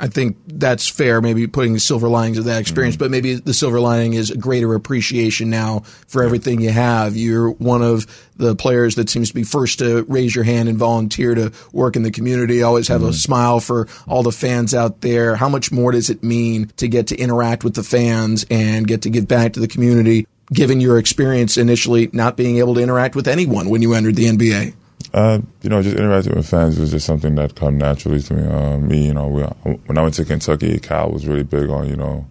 I 0.00 0.06
think 0.08 0.36
that's 0.46 0.88
fair, 0.88 1.20
maybe 1.20 1.46
putting 1.46 1.74
the 1.74 1.80
silver 1.80 2.08
linings 2.08 2.38
of 2.38 2.44
that 2.44 2.60
experience, 2.60 2.94
mm-hmm. 2.94 3.04
but 3.04 3.10
maybe 3.10 3.34
the 3.34 3.54
silver 3.54 3.80
lining 3.80 4.14
is 4.14 4.30
a 4.30 4.36
greater 4.36 4.74
appreciation 4.74 5.50
now 5.50 5.80
for 6.06 6.22
everything 6.22 6.60
you 6.60 6.70
have. 6.70 7.16
You're 7.16 7.50
one 7.50 7.82
of 7.82 8.06
the 8.36 8.54
players 8.54 8.94
that 8.94 9.10
seems 9.10 9.28
to 9.28 9.34
be 9.34 9.42
first 9.42 9.80
to 9.80 10.04
raise 10.04 10.34
your 10.34 10.44
hand 10.44 10.68
and 10.68 10.78
volunteer 10.78 11.34
to 11.34 11.52
work 11.72 11.96
in 11.96 12.04
the 12.04 12.12
community. 12.12 12.62
Always 12.62 12.88
have 12.88 13.00
mm-hmm. 13.00 13.10
a 13.10 13.14
smile 13.14 13.60
for 13.60 13.88
all 14.06 14.22
the 14.22 14.32
fans 14.32 14.72
out 14.72 15.00
there. 15.00 15.34
How 15.34 15.48
much 15.48 15.72
more 15.72 15.90
does 15.90 16.10
it 16.10 16.22
mean 16.22 16.70
to 16.76 16.86
get 16.86 17.08
to 17.08 17.16
interact 17.16 17.64
with 17.64 17.74
the 17.74 17.82
fans 17.82 18.46
and 18.50 18.86
get 18.86 19.02
to 19.02 19.10
give 19.10 19.26
back 19.26 19.54
to 19.54 19.60
the 19.60 19.68
community, 19.68 20.26
given 20.52 20.80
your 20.80 20.98
experience 20.98 21.56
initially 21.56 22.08
not 22.12 22.36
being 22.36 22.58
able 22.58 22.74
to 22.74 22.80
interact 22.80 23.16
with 23.16 23.26
anyone 23.26 23.68
when 23.68 23.82
you 23.82 23.94
entered 23.94 24.14
the 24.14 24.26
NBA? 24.26 24.74
Uh, 25.14 25.40
you 25.62 25.70
know, 25.70 25.82
just 25.82 25.96
interacting 25.96 26.34
with 26.34 26.48
fans 26.48 26.78
was 26.78 26.90
just 26.90 27.06
something 27.06 27.34
that 27.36 27.54
come 27.54 27.78
naturally 27.78 28.20
to 28.20 28.34
me. 28.34 28.46
Uh, 28.46 28.78
me, 28.78 29.06
you 29.06 29.14
know, 29.14 29.28
we, 29.28 29.42
when 29.42 29.96
I 29.96 30.02
went 30.02 30.14
to 30.14 30.24
Kentucky, 30.24 30.78
Cal 30.78 31.10
was 31.10 31.26
really 31.26 31.44
big 31.44 31.70
on 31.70 31.88
you 31.88 31.96
know 31.96 32.26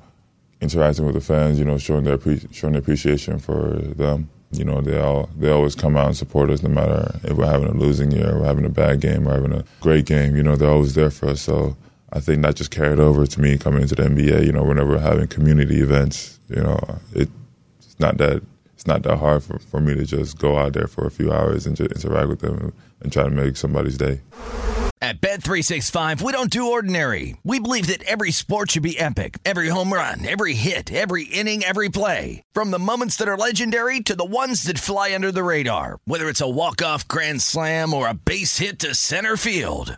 interacting 0.61 1.05
with 1.05 1.15
the 1.15 1.21
fans. 1.21 1.57
You 1.57 1.65
know, 1.65 1.77
showing 1.77 2.03
their 2.03 2.19
showing 2.51 2.73
their 2.73 2.81
appreciation 2.81 3.39
for 3.39 3.73
them. 3.79 4.29
You 4.51 4.63
know, 4.63 4.81
they 4.81 4.99
all 4.99 5.29
they 5.37 5.49
always 5.49 5.75
come 5.75 5.97
out 5.97 6.07
and 6.07 6.17
support 6.17 6.49
us, 6.49 6.61
no 6.61 6.69
matter 6.69 7.19
if 7.23 7.35
we're 7.35 7.45
having 7.45 7.67
a 7.67 7.73
losing 7.73 8.11
year, 8.11 8.39
we're 8.39 8.45
having 8.45 8.65
a 8.65 8.69
bad 8.69 9.01
game, 9.01 9.27
or 9.27 9.33
having 9.33 9.53
a 9.53 9.65
great 9.81 10.05
game. 10.05 10.35
You 10.35 10.43
know, 10.43 10.55
they're 10.55 10.69
always 10.69 10.93
there 10.93 11.09
for 11.09 11.29
us. 11.29 11.41
So 11.41 11.75
I 12.13 12.19
think 12.19 12.43
that 12.43 12.55
just 12.55 12.71
carried 12.71 12.99
over 12.99 13.25
to 13.25 13.41
me 13.41 13.57
coming 13.57 13.81
into 13.81 13.95
the 13.95 14.03
NBA. 14.03 14.45
You 14.45 14.51
know, 14.51 14.63
whenever 14.63 14.91
we're 14.91 14.99
having 14.99 15.27
community 15.27 15.81
events, 15.81 16.39
you 16.47 16.61
know, 16.61 16.79
it, 17.13 17.29
it's 17.79 17.99
not 17.99 18.17
that 18.17 18.43
not 18.85 19.03
that 19.03 19.17
hard 19.17 19.43
for, 19.43 19.57
for 19.57 19.79
me 19.79 19.95
to 19.95 20.05
just 20.05 20.37
go 20.37 20.57
out 20.57 20.73
there 20.73 20.87
for 20.87 21.07
a 21.07 21.11
few 21.11 21.31
hours 21.31 21.65
and 21.65 21.75
just 21.75 21.91
interact 21.91 22.29
with 22.29 22.39
them 22.41 22.73
and 23.01 23.11
try 23.11 23.23
to 23.23 23.31
make 23.31 23.57
somebody's 23.57 23.97
day. 23.97 24.19
At 24.99 25.21
Bet365, 25.21 26.23
we 26.23 26.31
don't 26.31 26.49
do 26.49 26.71
ordinary. 26.71 27.37
We 27.43 27.59
believe 27.59 27.85
that 27.87 28.01
every 28.03 28.31
sport 28.31 28.71
should 28.71 28.81
be 28.81 28.99
epic. 28.99 29.37
Every 29.45 29.69
home 29.69 29.93
run, 29.93 30.25
every 30.25 30.55
hit, 30.55 30.91
every 30.91 31.25
inning, 31.25 31.63
every 31.63 31.89
play. 31.89 32.41
From 32.51 32.71
the 32.71 32.79
moments 32.79 33.15
that 33.17 33.27
are 33.27 33.37
legendary 33.37 33.99
to 34.01 34.15
the 34.15 34.25
ones 34.25 34.63
that 34.63 34.79
fly 34.79 35.13
under 35.13 35.31
the 35.31 35.43
radar. 35.43 35.99
Whether 36.05 36.27
it's 36.27 36.41
a 36.41 36.49
walk-off 36.49 37.07
grand 37.07 37.43
slam 37.43 37.93
or 37.93 38.07
a 38.07 38.15
base 38.15 38.57
hit 38.57 38.79
to 38.79 38.95
center 38.95 39.37
field. 39.37 39.97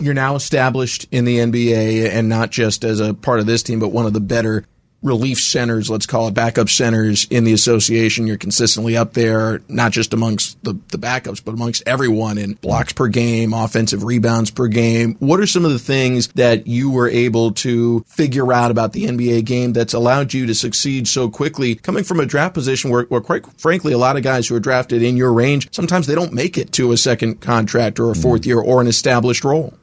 You're 0.00 0.14
now 0.14 0.36
established 0.36 1.06
in 1.10 1.24
the 1.24 1.38
NBA 1.38 2.10
and 2.10 2.28
not 2.28 2.50
just 2.50 2.84
as 2.84 3.00
a 3.00 3.14
part 3.14 3.40
of 3.40 3.46
this 3.46 3.62
team, 3.62 3.80
but 3.80 3.88
one 3.88 4.06
of 4.06 4.12
the 4.12 4.20
better 4.20 4.64
relief 5.06 5.40
centers, 5.40 5.88
let's 5.88 6.06
call 6.06 6.28
it 6.28 6.34
backup 6.34 6.68
centers 6.68 7.26
in 7.30 7.44
the 7.44 7.52
association. 7.52 8.26
You're 8.26 8.36
consistently 8.36 8.96
up 8.96 9.14
there, 9.14 9.62
not 9.68 9.92
just 9.92 10.12
amongst 10.12 10.62
the, 10.62 10.74
the 10.88 10.98
backups, 10.98 11.42
but 11.42 11.54
amongst 11.54 11.82
everyone 11.86 12.36
in 12.36 12.54
blocks 12.54 12.92
per 12.92 13.08
game, 13.08 13.54
offensive 13.54 14.04
rebounds 14.04 14.50
per 14.50 14.66
game. 14.66 15.16
What 15.20 15.40
are 15.40 15.46
some 15.46 15.64
of 15.64 15.70
the 15.70 15.78
things 15.78 16.28
that 16.28 16.66
you 16.66 16.90
were 16.90 17.08
able 17.08 17.52
to 17.52 18.04
figure 18.08 18.52
out 18.52 18.70
about 18.70 18.92
the 18.92 19.04
NBA 19.04 19.44
game 19.44 19.72
that's 19.72 19.94
allowed 19.94 20.34
you 20.34 20.46
to 20.46 20.54
succeed 20.54 21.08
so 21.08 21.30
quickly 21.30 21.74
coming 21.74 22.04
from 22.04 22.20
a 22.20 22.26
draft 22.26 22.54
position 22.54 22.90
where, 22.90 23.04
where 23.04 23.20
quite 23.20 23.46
frankly, 23.58 23.92
a 23.92 23.98
lot 23.98 24.16
of 24.16 24.22
guys 24.22 24.48
who 24.48 24.56
are 24.56 24.60
drafted 24.60 25.02
in 25.02 25.16
your 25.16 25.32
range, 25.32 25.72
sometimes 25.72 26.06
they 26.06 26.14
don't 26.14 26.32
make 26.32 26.58
it 26.58 26.72
to 26.72 26.92
a 26.92 26.96
second 26.96 27.40
contract 27.40 28.00
or 28.00 28.10
a 28.10 28.14
fourth 28.14 28.42
mm-hmm. 28.42 28.48
year 28.48 28.60
or 28.60 28.80
an 28.80 28.86
established 28.86 29.44
role? 29.44 29.74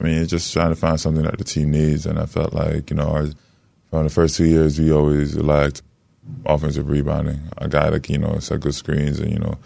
I 0.00 0.04
mean, 0.04 0.18
it's 0.18 0.30
just 0.30 0.52
trying 0.52 0.70
to 0.70 0.76
find 0.76 1.00
something 1.00 1.22
that 1.22 1.38
the 1.38 1.44
team 1.44 1.70
needs. 1.70 2.06
And 2.06 2.18
I 2.18 2.26
felt 2.26 2.52
like, 2.52 2.90
you 2.90 2.96
know, 2.96 3.08
our, 3.08 3.26
from 3.94 4.02
the 4.02 4.10
first 4.10 4.36
two 4.36 4.46
years, 4.46 4.80
we 4.80 4.90
always 4.90 5.36
lacked 5.36 5.80
offensive 6.46 6.88
rebounding. 6.88 7.40
A 7.58 7.68
guy 7.68 7.90
that, 7.90 8.10
you 8.10 8.18
know, 8.18 8.40
set 8.40 8.58
good 8.58 8.74
screens 8.74 9.20
and, 9.20 9.30
you 9.30 9.38
know, 9.38 9.56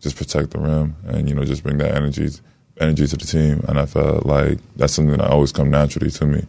just 0.00 0.16
protect 0.16 0.50
the 0.50 0.58
rim 0.58 0.96
and, 1.06 1.28
you 1.28 1.36
know, 1.36 1.44
just 1.44 1.62
bring 1.62 1.78
that 1.78 1.94
energy 1.94 2.30
energy 2.80 3.06
to 3.06 3.16
the 3.16 3.24
team. 3.24 3.64
And 3.68 3.78
I 3.78 3.86
felt 3.86 4.26
like 4.26 4.58
that's 4.74 4.92
something 4.92 5.16
that 5.16 5.30
always 5.30 5.52
come 5.52 5.70
naturally 5.70 6.10
to 6.10 6.26
me. 6.26 6.44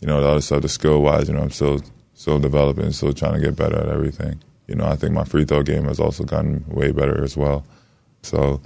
You 0.00 0.08
know, 0.08 0.20
the 0.20 0.30
other 0.30 0.40
stuff, 0.40 0.62
the 0.62 0.68
skill 0.68 1.00
wise, 1.00 1.28
you 1.28 1.34
know, 1.34 1.42
I'm 1.42 1.52
still 1.52 1.80
still 2.14 2.40
developing, 2.40 2.90
still 2.90 3.12
trying 3.12 3.34
to 3.34 3.40
get 3.40 3.54
better 3.54 3.78
at 3.78 3.88
everything. 3.88 4.42
You 4.66 4.74
know, 4.74 4.86
I 4.86 4.96
think 4.96 5.12
my 5.12 5.22
free 5.22 5.44
throw 5.44 5.62
game 5.62 5.84
has 5.84 6.00
also 6.00 6.24
gotten 6.24 6.64
way 6.66 6.90
better 6.90 7.22
as 7.22 7.36
well. 7.36 7.64
So 8.24 8.60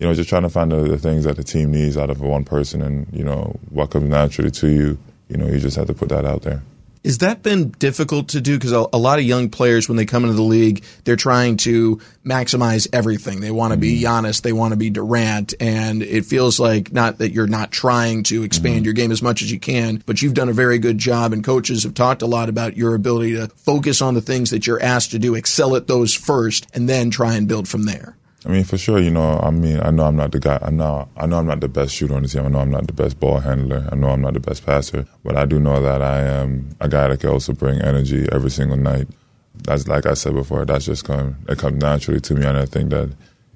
you 0.00 0.06
know, 0.08 0.14
just 0.14 0.28
trying 0.28 0.42
to 0.42 0.50
find 0.50 0.72
the, 0.72 0.80
the, 0.80 0.98
things 0.98 1.22
that 1.22 1.36
the 1.36 1.44
team 1.44 1.70
needs 1.70 1.96
out 1.96 2.10
of 2.10 2.20
one 2.20 2.42
person 2.42 2.82
and, 2.82 3.06
you 3.12 3.22
know, 3.22 3.56
what 3.70 3.90
comes 3.90 4.08
naturally 4.08 4.50
to 4.50 4.68
you, 4.68 4.98
you 5.28 5.36
know, 5.36 5.46
you 5.46 5.60
just 5.60 5.76
have 5.76 5.86
to 5.86 5.94
put 5.94 6.08
that 6.08 6.24
out 6.24 6.42
there. 6.42 6.62
Has 7.08 7.18
that 7.18 7.42
been 7.42 7.70
difficult 7.70 8.28
to 8.28 8.40
do? 8.42 8.58
Because 8.58 8.72
a, 8.72 8.86
a, 8.92 8.98
lot 8.98 9.18
of 9.18 9.24
young 9.24 9.48
players, 9.48 9.88
when 9.88 9.96
they 9.96 10.04
come 10.04 10.24
into 10.24 10.36
the 10.36 10.42
league, 10.42 10.84
they're 11.04 11.16
trying 11.16 11.56
to 11.56 12.02
maximize 12.22 12.86
everything. 12.92 13.40
They 13.40 13.50
want 13.50 13.72
to 13.72 13.78
be 13.78 13.98
mm-hmm. 13.98 14.26
Giannis, 14.26 14.42
they 14.42 14.52
want 14.52 14.72
to 14.72 14.76
be 14.76 14.90
Durant, 14.90 15.54
and 15.58 16.02
it 16.02 16.26
feels 16.26 16.60
like 16.60 16.92
not 16.92 17.16
that 17.16 17.32
you're 17.32 17.46
not 17.46 17.72
trying 17.72 18.24
to 18.24 18.42
expand 18.42 18.76
mm-hmm. 18.76 18.84
your 18.84 18.92
game 18.92 19.10
as 19.10 19.22
much 19.22 19.40
as 19.40 19.50
you 19.50 19.58
can, 19.58 20.02
but 20.04 20.20
you've 20.20 20.34
done 20.34 20.50
a 20.50 20.52
very 20.52 20.78
good 20.78 20.98
job, 20.98 21.32
and 21.32 21.42
coaches 21.42 21.84
have 21.84 21.94
talked 21.94 22.20
a 22.20 22.26
lot 22.26 22.50
about 22.50 22.76
your 22.76 22.94
ability 22.94 23.36
to 23.36 23.48
focus 23.56 24.02
on 24.02 24.12
the 24.12 24.20
things 24.20 24.50
that 24.50 24.66
you're 24.66 24.82
asked 24.82 25.12
to 25.12 25.18
do, 25.18 25.34
excel 25.34 25.76
at 25.76 25.86
those 25.86 26.12
first, 26.12 26.66
and 26.74 26.90
then 26.90 27.08
try 27.08 27.36
and 27.36 27.48
build 27.48 27.66
from 27.66 27.84
there. 27.84 28.17
I 28.46 28.50
mean, 28.50 28.64
for 28.64 28.78
sure, 28.78 29.00
you 29.00 29.10
know, 29.10 29.40
I 29.42 29.50
mean, 29.50 29.80
I 29.80 29.90
know 29.90 30.04
I'm 30.04 30.14
not 30.14 30.30
the 30.30 30.38
guy. 30.38 30.58
I 30.62 30.70
know, 30.70 31.08
I 31.16 31.26
know 31.26 31.38
I'm 31.38 31.46
not 31.46 31.60
the 31.60 31.68
best 31.68 31.92
shooter 31.92 32.14
on 32.14 32.22
the 32.22 32.28
team. 32.28 32.44
I 32.44 32.48
know 32.48 32.60
I'm 32.60 32.70
not 32.70 32.86
the 32.86 32.92
best 32.92 33.18
ball 33.18 33.40
handler. 33.40 33.88
I 33.90 33.96
know 33.96 34.10
I'm 34.10 34.20
not 34.20 34.34
the 34.34 34.40
best 34.40 34.64
passer. 34.64 35.06
But 35.24 35.36
I 35.36 35.44
do 35.44 35.58
know 35.58 35.82
that 35.82 36.02
I 36.02 36.20
am 36.20 36.76
a 36.80 36.88
guy 36.88 37.08
that 37.08 37.18
can 37.18 37.30
also 37.30 37.52
bring 37.52 37.80
energy 37.80 38.28
every 38.30 38.50
single 38.50 38.76
night. 38.76 39.08
That's 39.54 39.88
like 39.88 40.06
I 40.06 40.14
said 40.14 40.34
before. 40.34 40.64
That's 40.64 40.84
just 40.84 41.04
come. 41.04 41.36
It 41.48 41.58
comes 41.58 41.82
naturally 41.82 42.20
to 42.20 42.34
me, 42.34 42.46
and 42.46 42.56
I 42.56 42.64
think 42.64 42.90
that, 42.90 43.10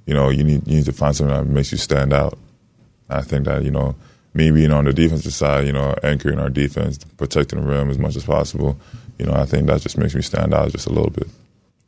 you 0.04 0.14
know, 0.14 0.30
you 0.30 0.42
need 0.42 0.66
you 0.66 0.78
need 0.78 0.86
to 0.86 0.92
find 0.92 1.14
something 1.14 1.36
that 1.36 1.46
makes 1.46 1.70
you 1.70 1.78
stand 1.78 2.12
out. 2.12 2.36
I 3.08 3.20
think 3.20 3.44
that 3.44 3.62
you 3.62 3.70
know, 3.70 3.94
me 4.34 4.50
being 4.50 4.72
on 4.72 4.84
the 4.84 4.92
defensive 4.92 5.32
side, 5.32 5.64
you 5.64 5.72
know, 5.72 5.94
anchoring 6.02 6.40
our 6.40 6.50
defense, 6.50 6.98
protecting 7.16 7.60
the 7.60 7.66
rim 7.66 7.88
as 7.88 7.98
much 7.98 8.16
as 8.16 8.24
possible. 8.24 8.76
You 9.16 9.26
know, 9.26 9.34
I 9.34 9.44
think 9.44 9.68
that 9.68 9.80
just 9.80 9.96
makes 9.96 10.16
me 10.16 10.22
stand 10.22 10.52
out 10.52 10.72
just 10.72 10.88
a 10.88 10.92
little 10.92 11.10
bit 11.10 11.28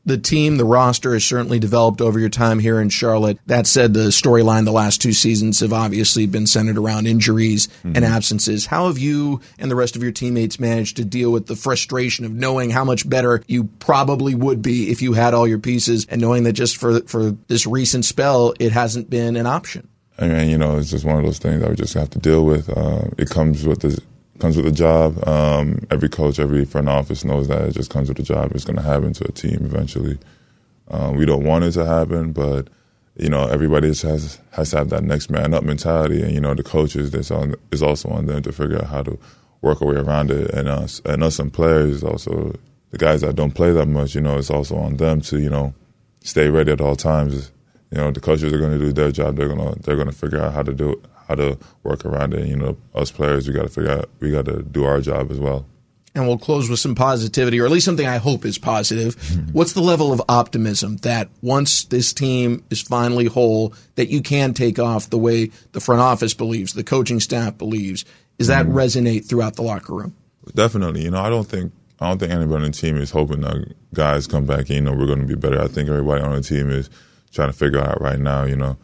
the 0.06 0.18
team, 0.18 0.56
the 0.56 0.64
roster 0.64 1.14
has 1.14 1.24
certainly 1.24 1.58
developed 1.58 2.00
over 2.00 2.18
your 2.18 2.28
time 2.28 2.58
here 2.58 2.80
in 2.80 2.88
Charlotte. 2.88 3.38
That 3.46 3.66
said, 3.66 3.94
the 3.94 4.08
storyline 4.08 4.64
the 4.64 4.72
last 4.72 5.00
two 5.00 5.12
seasons 5.12 5.60
have 5.60 5.72
obviously 5.72 6.26
been 6.26 6.46
centered 6.46 6.78
around 6.78 7.06
injuries 7.06 7.66
mm-hmm. 7.66 7.92
and 7.96 8.04
absences. 8.04 8.66
How 8.66 8.88
have 8.88 8.98
you 8.98 9.40
and 9.58 9.70
the 9.70 9.76
rest 9.76 9.96
of 9.96 10.02
your 10.02 10.12
teammates 10.12 10.60
managed 10.60 10.96
to 10.96 11.04
deal 11.04 11.32
with 11.32 11.46
the 11.46 11.56
frustration 11.56 12.24
of 12.24 12.32
knowing 12.32 12.70
how 12.70 12.84
much 12.84 13.08
better 13.08 13.42
you 13.46 13.64
probably 13.78 14.34
would 14.34 14.62
be 14.62 14.90
if 14.90 15.00
you 15.00 15.14
had 15.14 15.34
all 15.34 15.48
your 15.48 15.58
pieces 15.58 16.06
and 16.10 16.20
knowing 16.20 16.44
that 16.44 16.52
just 16.52 16.76
for 16.76 17.00
for 17.02 17.30
this 17.48 17.66
recent 17.66 18.04
spell 18.04 18.54
it 18.60 18.72
hasn't 18.72 19.08
been 19.08 19.36
an 19.36 19.46
option? 19.46 19.88
I 20.18 20.28
mean, 20.28 20.48
you 20.48 20.58
know, 20.58 20.78
it's 20.78 20.90
just 20.90 21.04
one 21.04 21.18
of 21.18 21.24
those 21.24 21.38
things 21.38 21.60
that 21.60 21.70
we 21.70 21.76
just 21.76 21.94
have 21.94 22.10
to 22.10 22.18
deal 22.18 22.44
with. 22.44 22.68
Uh, 22.68 23.08
it 23.18 23.30
comes 23.30 23.66
with 23.66 23.80
the 23.80 24.00
comes 24.38 24.56
with 24.56 24.66
a 24.66 24.72
job. 24.72 25.26
Um, 25.26 25.86
every 25.90 26.08
coach, 26.08 26.38
every 26.38 26.64
front 26.64 26.88
office 26.88 27.24
knows 27.24 27.48
that 27.48 27.62
it 27.62 27.72
just 27.72 27.90
comes 27.90 28.08
with 28.08 28.18
a 28.18 28.22
job. 28.22 28.52
It's 28.54 28.64
going 28.64 28.76
to 28.76 28.82
happen 28.82 29.12
to 29.14 29.24
a 29.28 29.32
team 29.32 29.58
eventually. 29.64 30.18
Um, 30.88 31.16
we 31.16 31.24
don't 31.24 31.44
want 31.44 31.64
it 31.64 31.72
to 31.72 31.86
happen, 31.86 32.32
but 32.32 32.68
you 33.16 33.28
know 33.28 33.46
everybody 33.46 33.88
has 33.88 34.40
has 34.50 34.70
to 34.70 34.78
have 34.78 34.90
that 34.90 35.04
next 35.04 35.30
man 35.30 35.54
up 35.54 35.64
mentality, 35.64 36.22
and 36.22 36.32
you 36.32 36.40
know 36.40 36.54
the 36.54 36.62
coaches 36.62 37.10
that's 37.10 37.30
on 37.30 37.54
is 37.70 37.82
also 37.82 38.08
on 38.10 38.26
them 38.26 38.42
to 38.42 38.52
figure 38.52 38.78
out 38.78 38.86
how 38.86 39.02
to 39.02 39.18
work 39.62 39.80
our 39.80 39.88
way 39.88 39.96
around 39.96 40.30
it, 40.30 40.50
and 40.50 40.68
us 40.68 41.00
and 41.04 41.22
us 41.22 41.38
and 41.38 41.52
players 41.52 42.02
also 42.02 42.52
the 42.94 42.98
guys 42.98 43.22
that 43.22 43.34
don't 43.34 43.54
play 43.56 43.72
that 43.72 43.86
much, 43.86 44.14
you 44.14 44.20
know, 44.20 44.38
it's 44.38 44.50
also 44.50 44.76
on 44.76 44.96
them 44.98 45.20
to 45.22 45.40
you 45.40 45.50
know 45.50 45.74
stay 46.22 46.48
ready 46.48 46.70
at 46.70 46.80
all 46.80 46.94
times. 46.94 47.50
You 47.90 47.98
know, 47.98 48.10
the 48.12 48.20
coaches 48.20 48.52
are 48.52 48.58
going 48.58 48.78
to 48.78 48.78
do 48.78 48.92
their 48.92 49.10
job. 49.10 49.36
They're 49.36 49.48
gonna 49.48 49.74
they're 49.80 49.96
gonna 49.96 50.12
figure 50.12 50.40
out 50.40 50.52
how 50.52 50.62
to 50.62 50.72
do 50.72 50.92
it, 50.92 51.04
how 51.28 51.34
to 51.36 51.58
work 51.82 52.04
around 52.04 52.34
it. 52.34 52.46
You 52.46 52.56
know, 52.56 52.76
us 52.94 53.10
players, 53.10 53.46
we 53.46 53.54
got 53.54 53.62
to 53.62 53.68
figure 53.68 53.90
out 53.90 54.10
we 54.20 54.30
got 54.30 54.44
to 54.46 54.62
do 54.62 54.84
our 54.84 55.00
job 55.00 55.30
as 55.30 55.38
well 55.38 55.66
and 56.14 56.26
we'll 56.26 56.38
close 56.38 56.70
with 56.70 56.78
some 56.78 56.94
positivity, 56.94 57.60
or 57.60 57.64
at 57.64 57.72
least 57.72 57.84
something 57.84 58.06
I 58.06 58.18
hope 58.18 58.44
is 58.44 58.56
positive. 58.56 59.16
What's 59.52 59.72
the 59.72 59.80
level 59.80 60.12
of 60.12 60.22
optimism 60.28 60.98
that 60.98 61.28
once 61.42 61.84
this 61.84 62.12
team 62.12 62.64
is 62.70 62.80
finally 62.80 63.26
whole, 63.26 63.74
that 63.96 64.08
you 64.08 64.22
can 64.22 64.54
take 64.54 64.78
off 64.78 65.10
the 65.10 65.18
way 65.18 65.50
the 65.72 65.80
front 65.80 66.00
office 66.00 66.34
believes, 66.34 66.74
the 66.74 66.84
coaching 66.84 67.20
staff 67.20 67.58
believes? 67.58 68.04
Does 68.38 68.46
that 68.48 68.66
mm-hmm. 68.66 68.76
resonate 68.76 69.28
throughout 69.28 69.56
the 69.56 69.62
locker 69.62 69.94
room? 69.94 70.14
Definitely. 70.54 71.02
You 71.02 71.10
know, 71.10 71.20
I 71.20 71.30
don't 71.30 71.48
think 71.48 71.72
I 72.00 72.08
don't 72.08 72.18
think 72.18 72.32
anybody 72.32 72.64
on 72.64 72.70
the 72.70 72.76
team 72.76 72.96
is 72.96 73.10
hoping 73.10 73.40
that 73.40 73.74
guys 73.92 74.26
come 74.26 74.46
back 74.46 74.68
and 74.68 74.70
you 74.70 74.80
know 74.82 74.92
we're 74.92 75.06
going 75.06 75.20
to 75.20 75.26
be 75.26 75.36
better. 75.36 75.60
I 75.60 75.68
think 75.68 75.88
everybody 75.88 76.22
on 76.22 76.34
the 76.34 76.42
team 76.42 76.70
is 76.70 76.90
trying 77.32 77.48
to 77.48 77.56
figure 77.56 77.80
out 77.80 78.00
right 78.00 78.18
now. 78.18 78.44
You 78.44 78.56
know, 78.56 78.76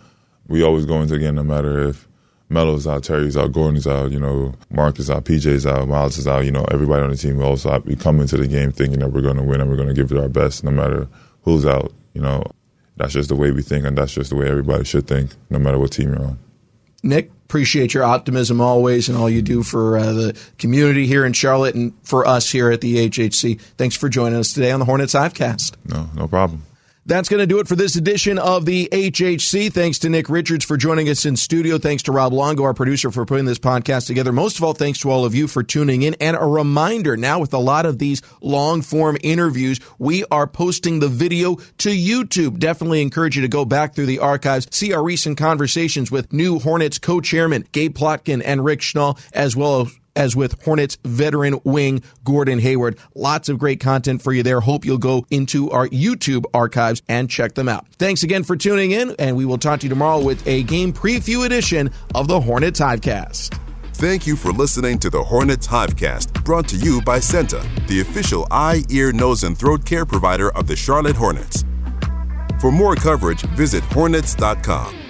we 0.48 0.62
always 0.62 0.86
go 0.86 1.00
into 1.00 1.14
the 1.14 1.20
game 1.20 1.34
no 1.34 1.44
matter 1.44 1.88
if 1.88 2.08
Melo's 2.50 2.86
out, 2.86 3.04
Terry's 3.04 3.36
out, 3.36 3.52
Gordon's 3.52 3.86
out, 3.86 4.10
you 4.10 4.18
know, 4.18 4.52
Marcus 4.70 5.08
out, 5.08 5.24
PJ's 5.24 5.66
out, 5.66 5.86
Miles 5.86 6.18
is 6.18 6.26
out, 6.26 6.44
you 6.44 6.50
know, 6.50 6.66
everybody 6.72 7.02
on 7.02 7.10
the 7.10 7.16
team 7.16 7.40
also 7.40 7.70
out. 7.70 7.86
We 7.86 7.94
come 7.94 8.20
into 8.20 8.36
the 8.36 8.48
game 8.48 8.72
thinking 8.72 8.98
that 8.98 9.12
we're 9.12 9.22
going 9.22 9.36
to 9.36 9.42
win 9.42 9.60
and 9.60 9.70
we're 9.70 9.76
going 9.76 9.88
to 9.88 9.94
give 9.94 10.10
it 10.10 10.18
our 10.18 10.28
best 10.28 10.64
no 10.64 10.72
matter 10.72 11.06
who's 11.42 11.64
out, 11.64 11.92
you 12.12 12.20
know. 12.20 12.44
That's 12.96 13.14
just 13.14 13.28
the 13.28 13.36
way 13.36 13.52
we 13.52 13.62
think 13.62 13.86
and 13.86 13.96
that's 13.96 14.12
just 14.12 14.30
the 14.30 14.36
way 14.36 14.48
everybody 14.48 14.84
should 14.84 15.06
think 15.06 15.30
no 15.48 15.58
matter 15.58 15.78
what 15.78 15.92
team 15.92 16.12
you're 16.12 16.22
on. 16.22 16.38
Nick, 17.02 17.30
appreciate 17.44 17.94
your 17.94 18.04
optimism 18.04 18.60
always 18.60 19.08
and 19.08 19.16
all 19.16 19.30
you 19.30 19.42
do 19.42 19.62
for 19.62 19.96
uh, 19.96 20.12
the 20.12 20.38
community 20.58 21.06
here 21.06 21.24
in 21.24 21.32
Charlotte 21.32 21.74
and 21.74 21.94
for 22.02 22.26
us 22.26 22.50
here 22.50 22.70
at 22.70 22.80
the 22.80 23.08
HHC. 23.08 23.60
Thanks 23.78 23.96
for 23.96 24.08
joining 24.08 24.38
us 24.38 24.52
today 24.52 24.70
on 24.70 24.80
the 24.80 24.86
Hornets 24.86 25.14
Hivecast. 25.14 25.76
No, 25.86 26.10
no 26.14 26.28
problem. 26.28 26.64
That's 27.10 27.28
going 27.28 27.40
to 27.40 27.46
do 27.48 27.58
it 27.58 27.66
for 27.66 27.74
this 27.74 27.96
edition 27.96 28.38
of 28.38 28.66
the 28.66 28.88
HHC. 28.92 29.72
Thanks 29.72 29.98
to 29.98 30.08
Nick 30.08 30.28
Richards 30.28 30.64
for 30.64 30.76
joining 30.76 31.08
us 31.08 31.26
in 31.26 31.36
studio. 31.36 31.76
Thanks 31.76 32.04
to 32.04 32.12
Rob 32.12 32.32
Longo, 32.32 32.62
our 32.62 32.72
producer, 32.72 33.10
for 33.10 33.26
putting 33.26 33.46
this 33.46 33.58
podcast 33.58 34.06
together. 34.06 34.30
Most 34.30 34.58
of 34.58 34.62
all, 34.62 34.74
thanks 34.74 35.00
to 35.00 35.10
all 35.10 35.24
of 35.24 35.34
you 35.34 35.48
for 35.48 35.64
tuning 35.64 36.02
in. 36.02 36.14
And 36.20 36.36
a 36.36 36.44
reminder 36.44 37.16
now, 37.16 37.40
with 37.40 37.52
a 37.52 37.58
lot 37.58 37.84
of 37.84 37.98
these 37.98 38.22
long 38.40 38.80
form 38.80 39.16
interviews, 39.24 39.80
we 39.98 40.24
are 40.30 40.46
posting 40.46 41.00
the 41.00 41.08
video 41.08 41.56
to 41.78 41.90
YouTube. 41.90 42.60
Definitely 42.60 43.02
encourage 43.02 43.34
you 43.34 43.42
to 43.42 43.48
go 43.48 43.64
back 43.64 43.96
through 43.96 44.06
the 44.06 44.20
archives, 44.20 44.68
see 44.70 44.92
our 44.92 45.02
recent 45.02 45.36
conversations 45.36 46.12
with 46.12 46.32
new 46.32 46.60
Hornets 46.60 47.00
co 47.00 47.20
chairman 47.20 47.66
Gabe 47.72 47.92
Plotkin 47.92 48.40
and 48.44 48.64
Rick 48.64 48.82
Schnall, 48.82 49.18
as 49.32 49.56
well 49.56 49.80
as 49.80 49.99
as 50.16 50.36
with 50.36 50.62
Hornets 50.64 50.98
veteran 51.04 51.60
wing 51.64 52.02
Gordon 52.24 52.58
Hayward. 52.58 52.98
Lots 53.14 53.48
of 53.48 53.58
great 53.58 53.80
content 53.80 54.22
for 54.22 54.32
you 54.32 54.42
there. 54.42 54.60
Hope 54.60 54.84
you'll 54.84 54.98
go 54.98 55.26
into 55.30 55.70
our 55.70 55.88
YouTube 55.88 56.44
archives 56.54 57.02
and 57.08 57.30
check 57.30 57.54
them 57.54 57.68
out. 57.68 57.86
Thanks 57.98 58.22
again 58.22 58.44
for 58.44 58.56
tuning 58.56 58.92
in, 58.92 59.14
and 59.18 59.36
we 59.36 59.44
will 59.44 59.58
talk 59.58 59.80
to 59.80 59.86
you 59.86 59.90
tomorrow 59.90 60.20
with 60.20 60.46
a 60.46 60.62
game 60.64 60.92
preview 60.92 61.46
edition 61.46 61.90
of 62.14 62.28
the 62.28 62.40
Hornets 62.40 62.80
Hivecast. 62.80 63.58
Thank 63.94 64.26
you 64.26 64.34
for 64.34 64.50
listening 64.50 64.98
to 65.00 65.10
the 65.10 65.22
Hornets 65.22 65.66
Hivecast, 65.66 66.42
brought 66.42 66.66
to 66.68 66.76
you 66.76 67.02
by 67.02 67.18
CEENTA, 67.18 67.86
the 67.86 68.00
official 68.00 68.46
eye, 68.50 68.82
ear, 68.88 69.12
nose, 69.12 69.44
and 69.44 69.58
throat 69.58 69.84
care 69.84 70.06
provider 70.06 70.50
of 70.56 70.66
the 70.66 70.74
Charlotte 70.74 71.16
Hornets. 71.16 71.64
For 72.60 72.72
more 72.72 72.94
coverage, 72.94 73.42
visit 73.56 73.84
hornets.com. 73.84 75.09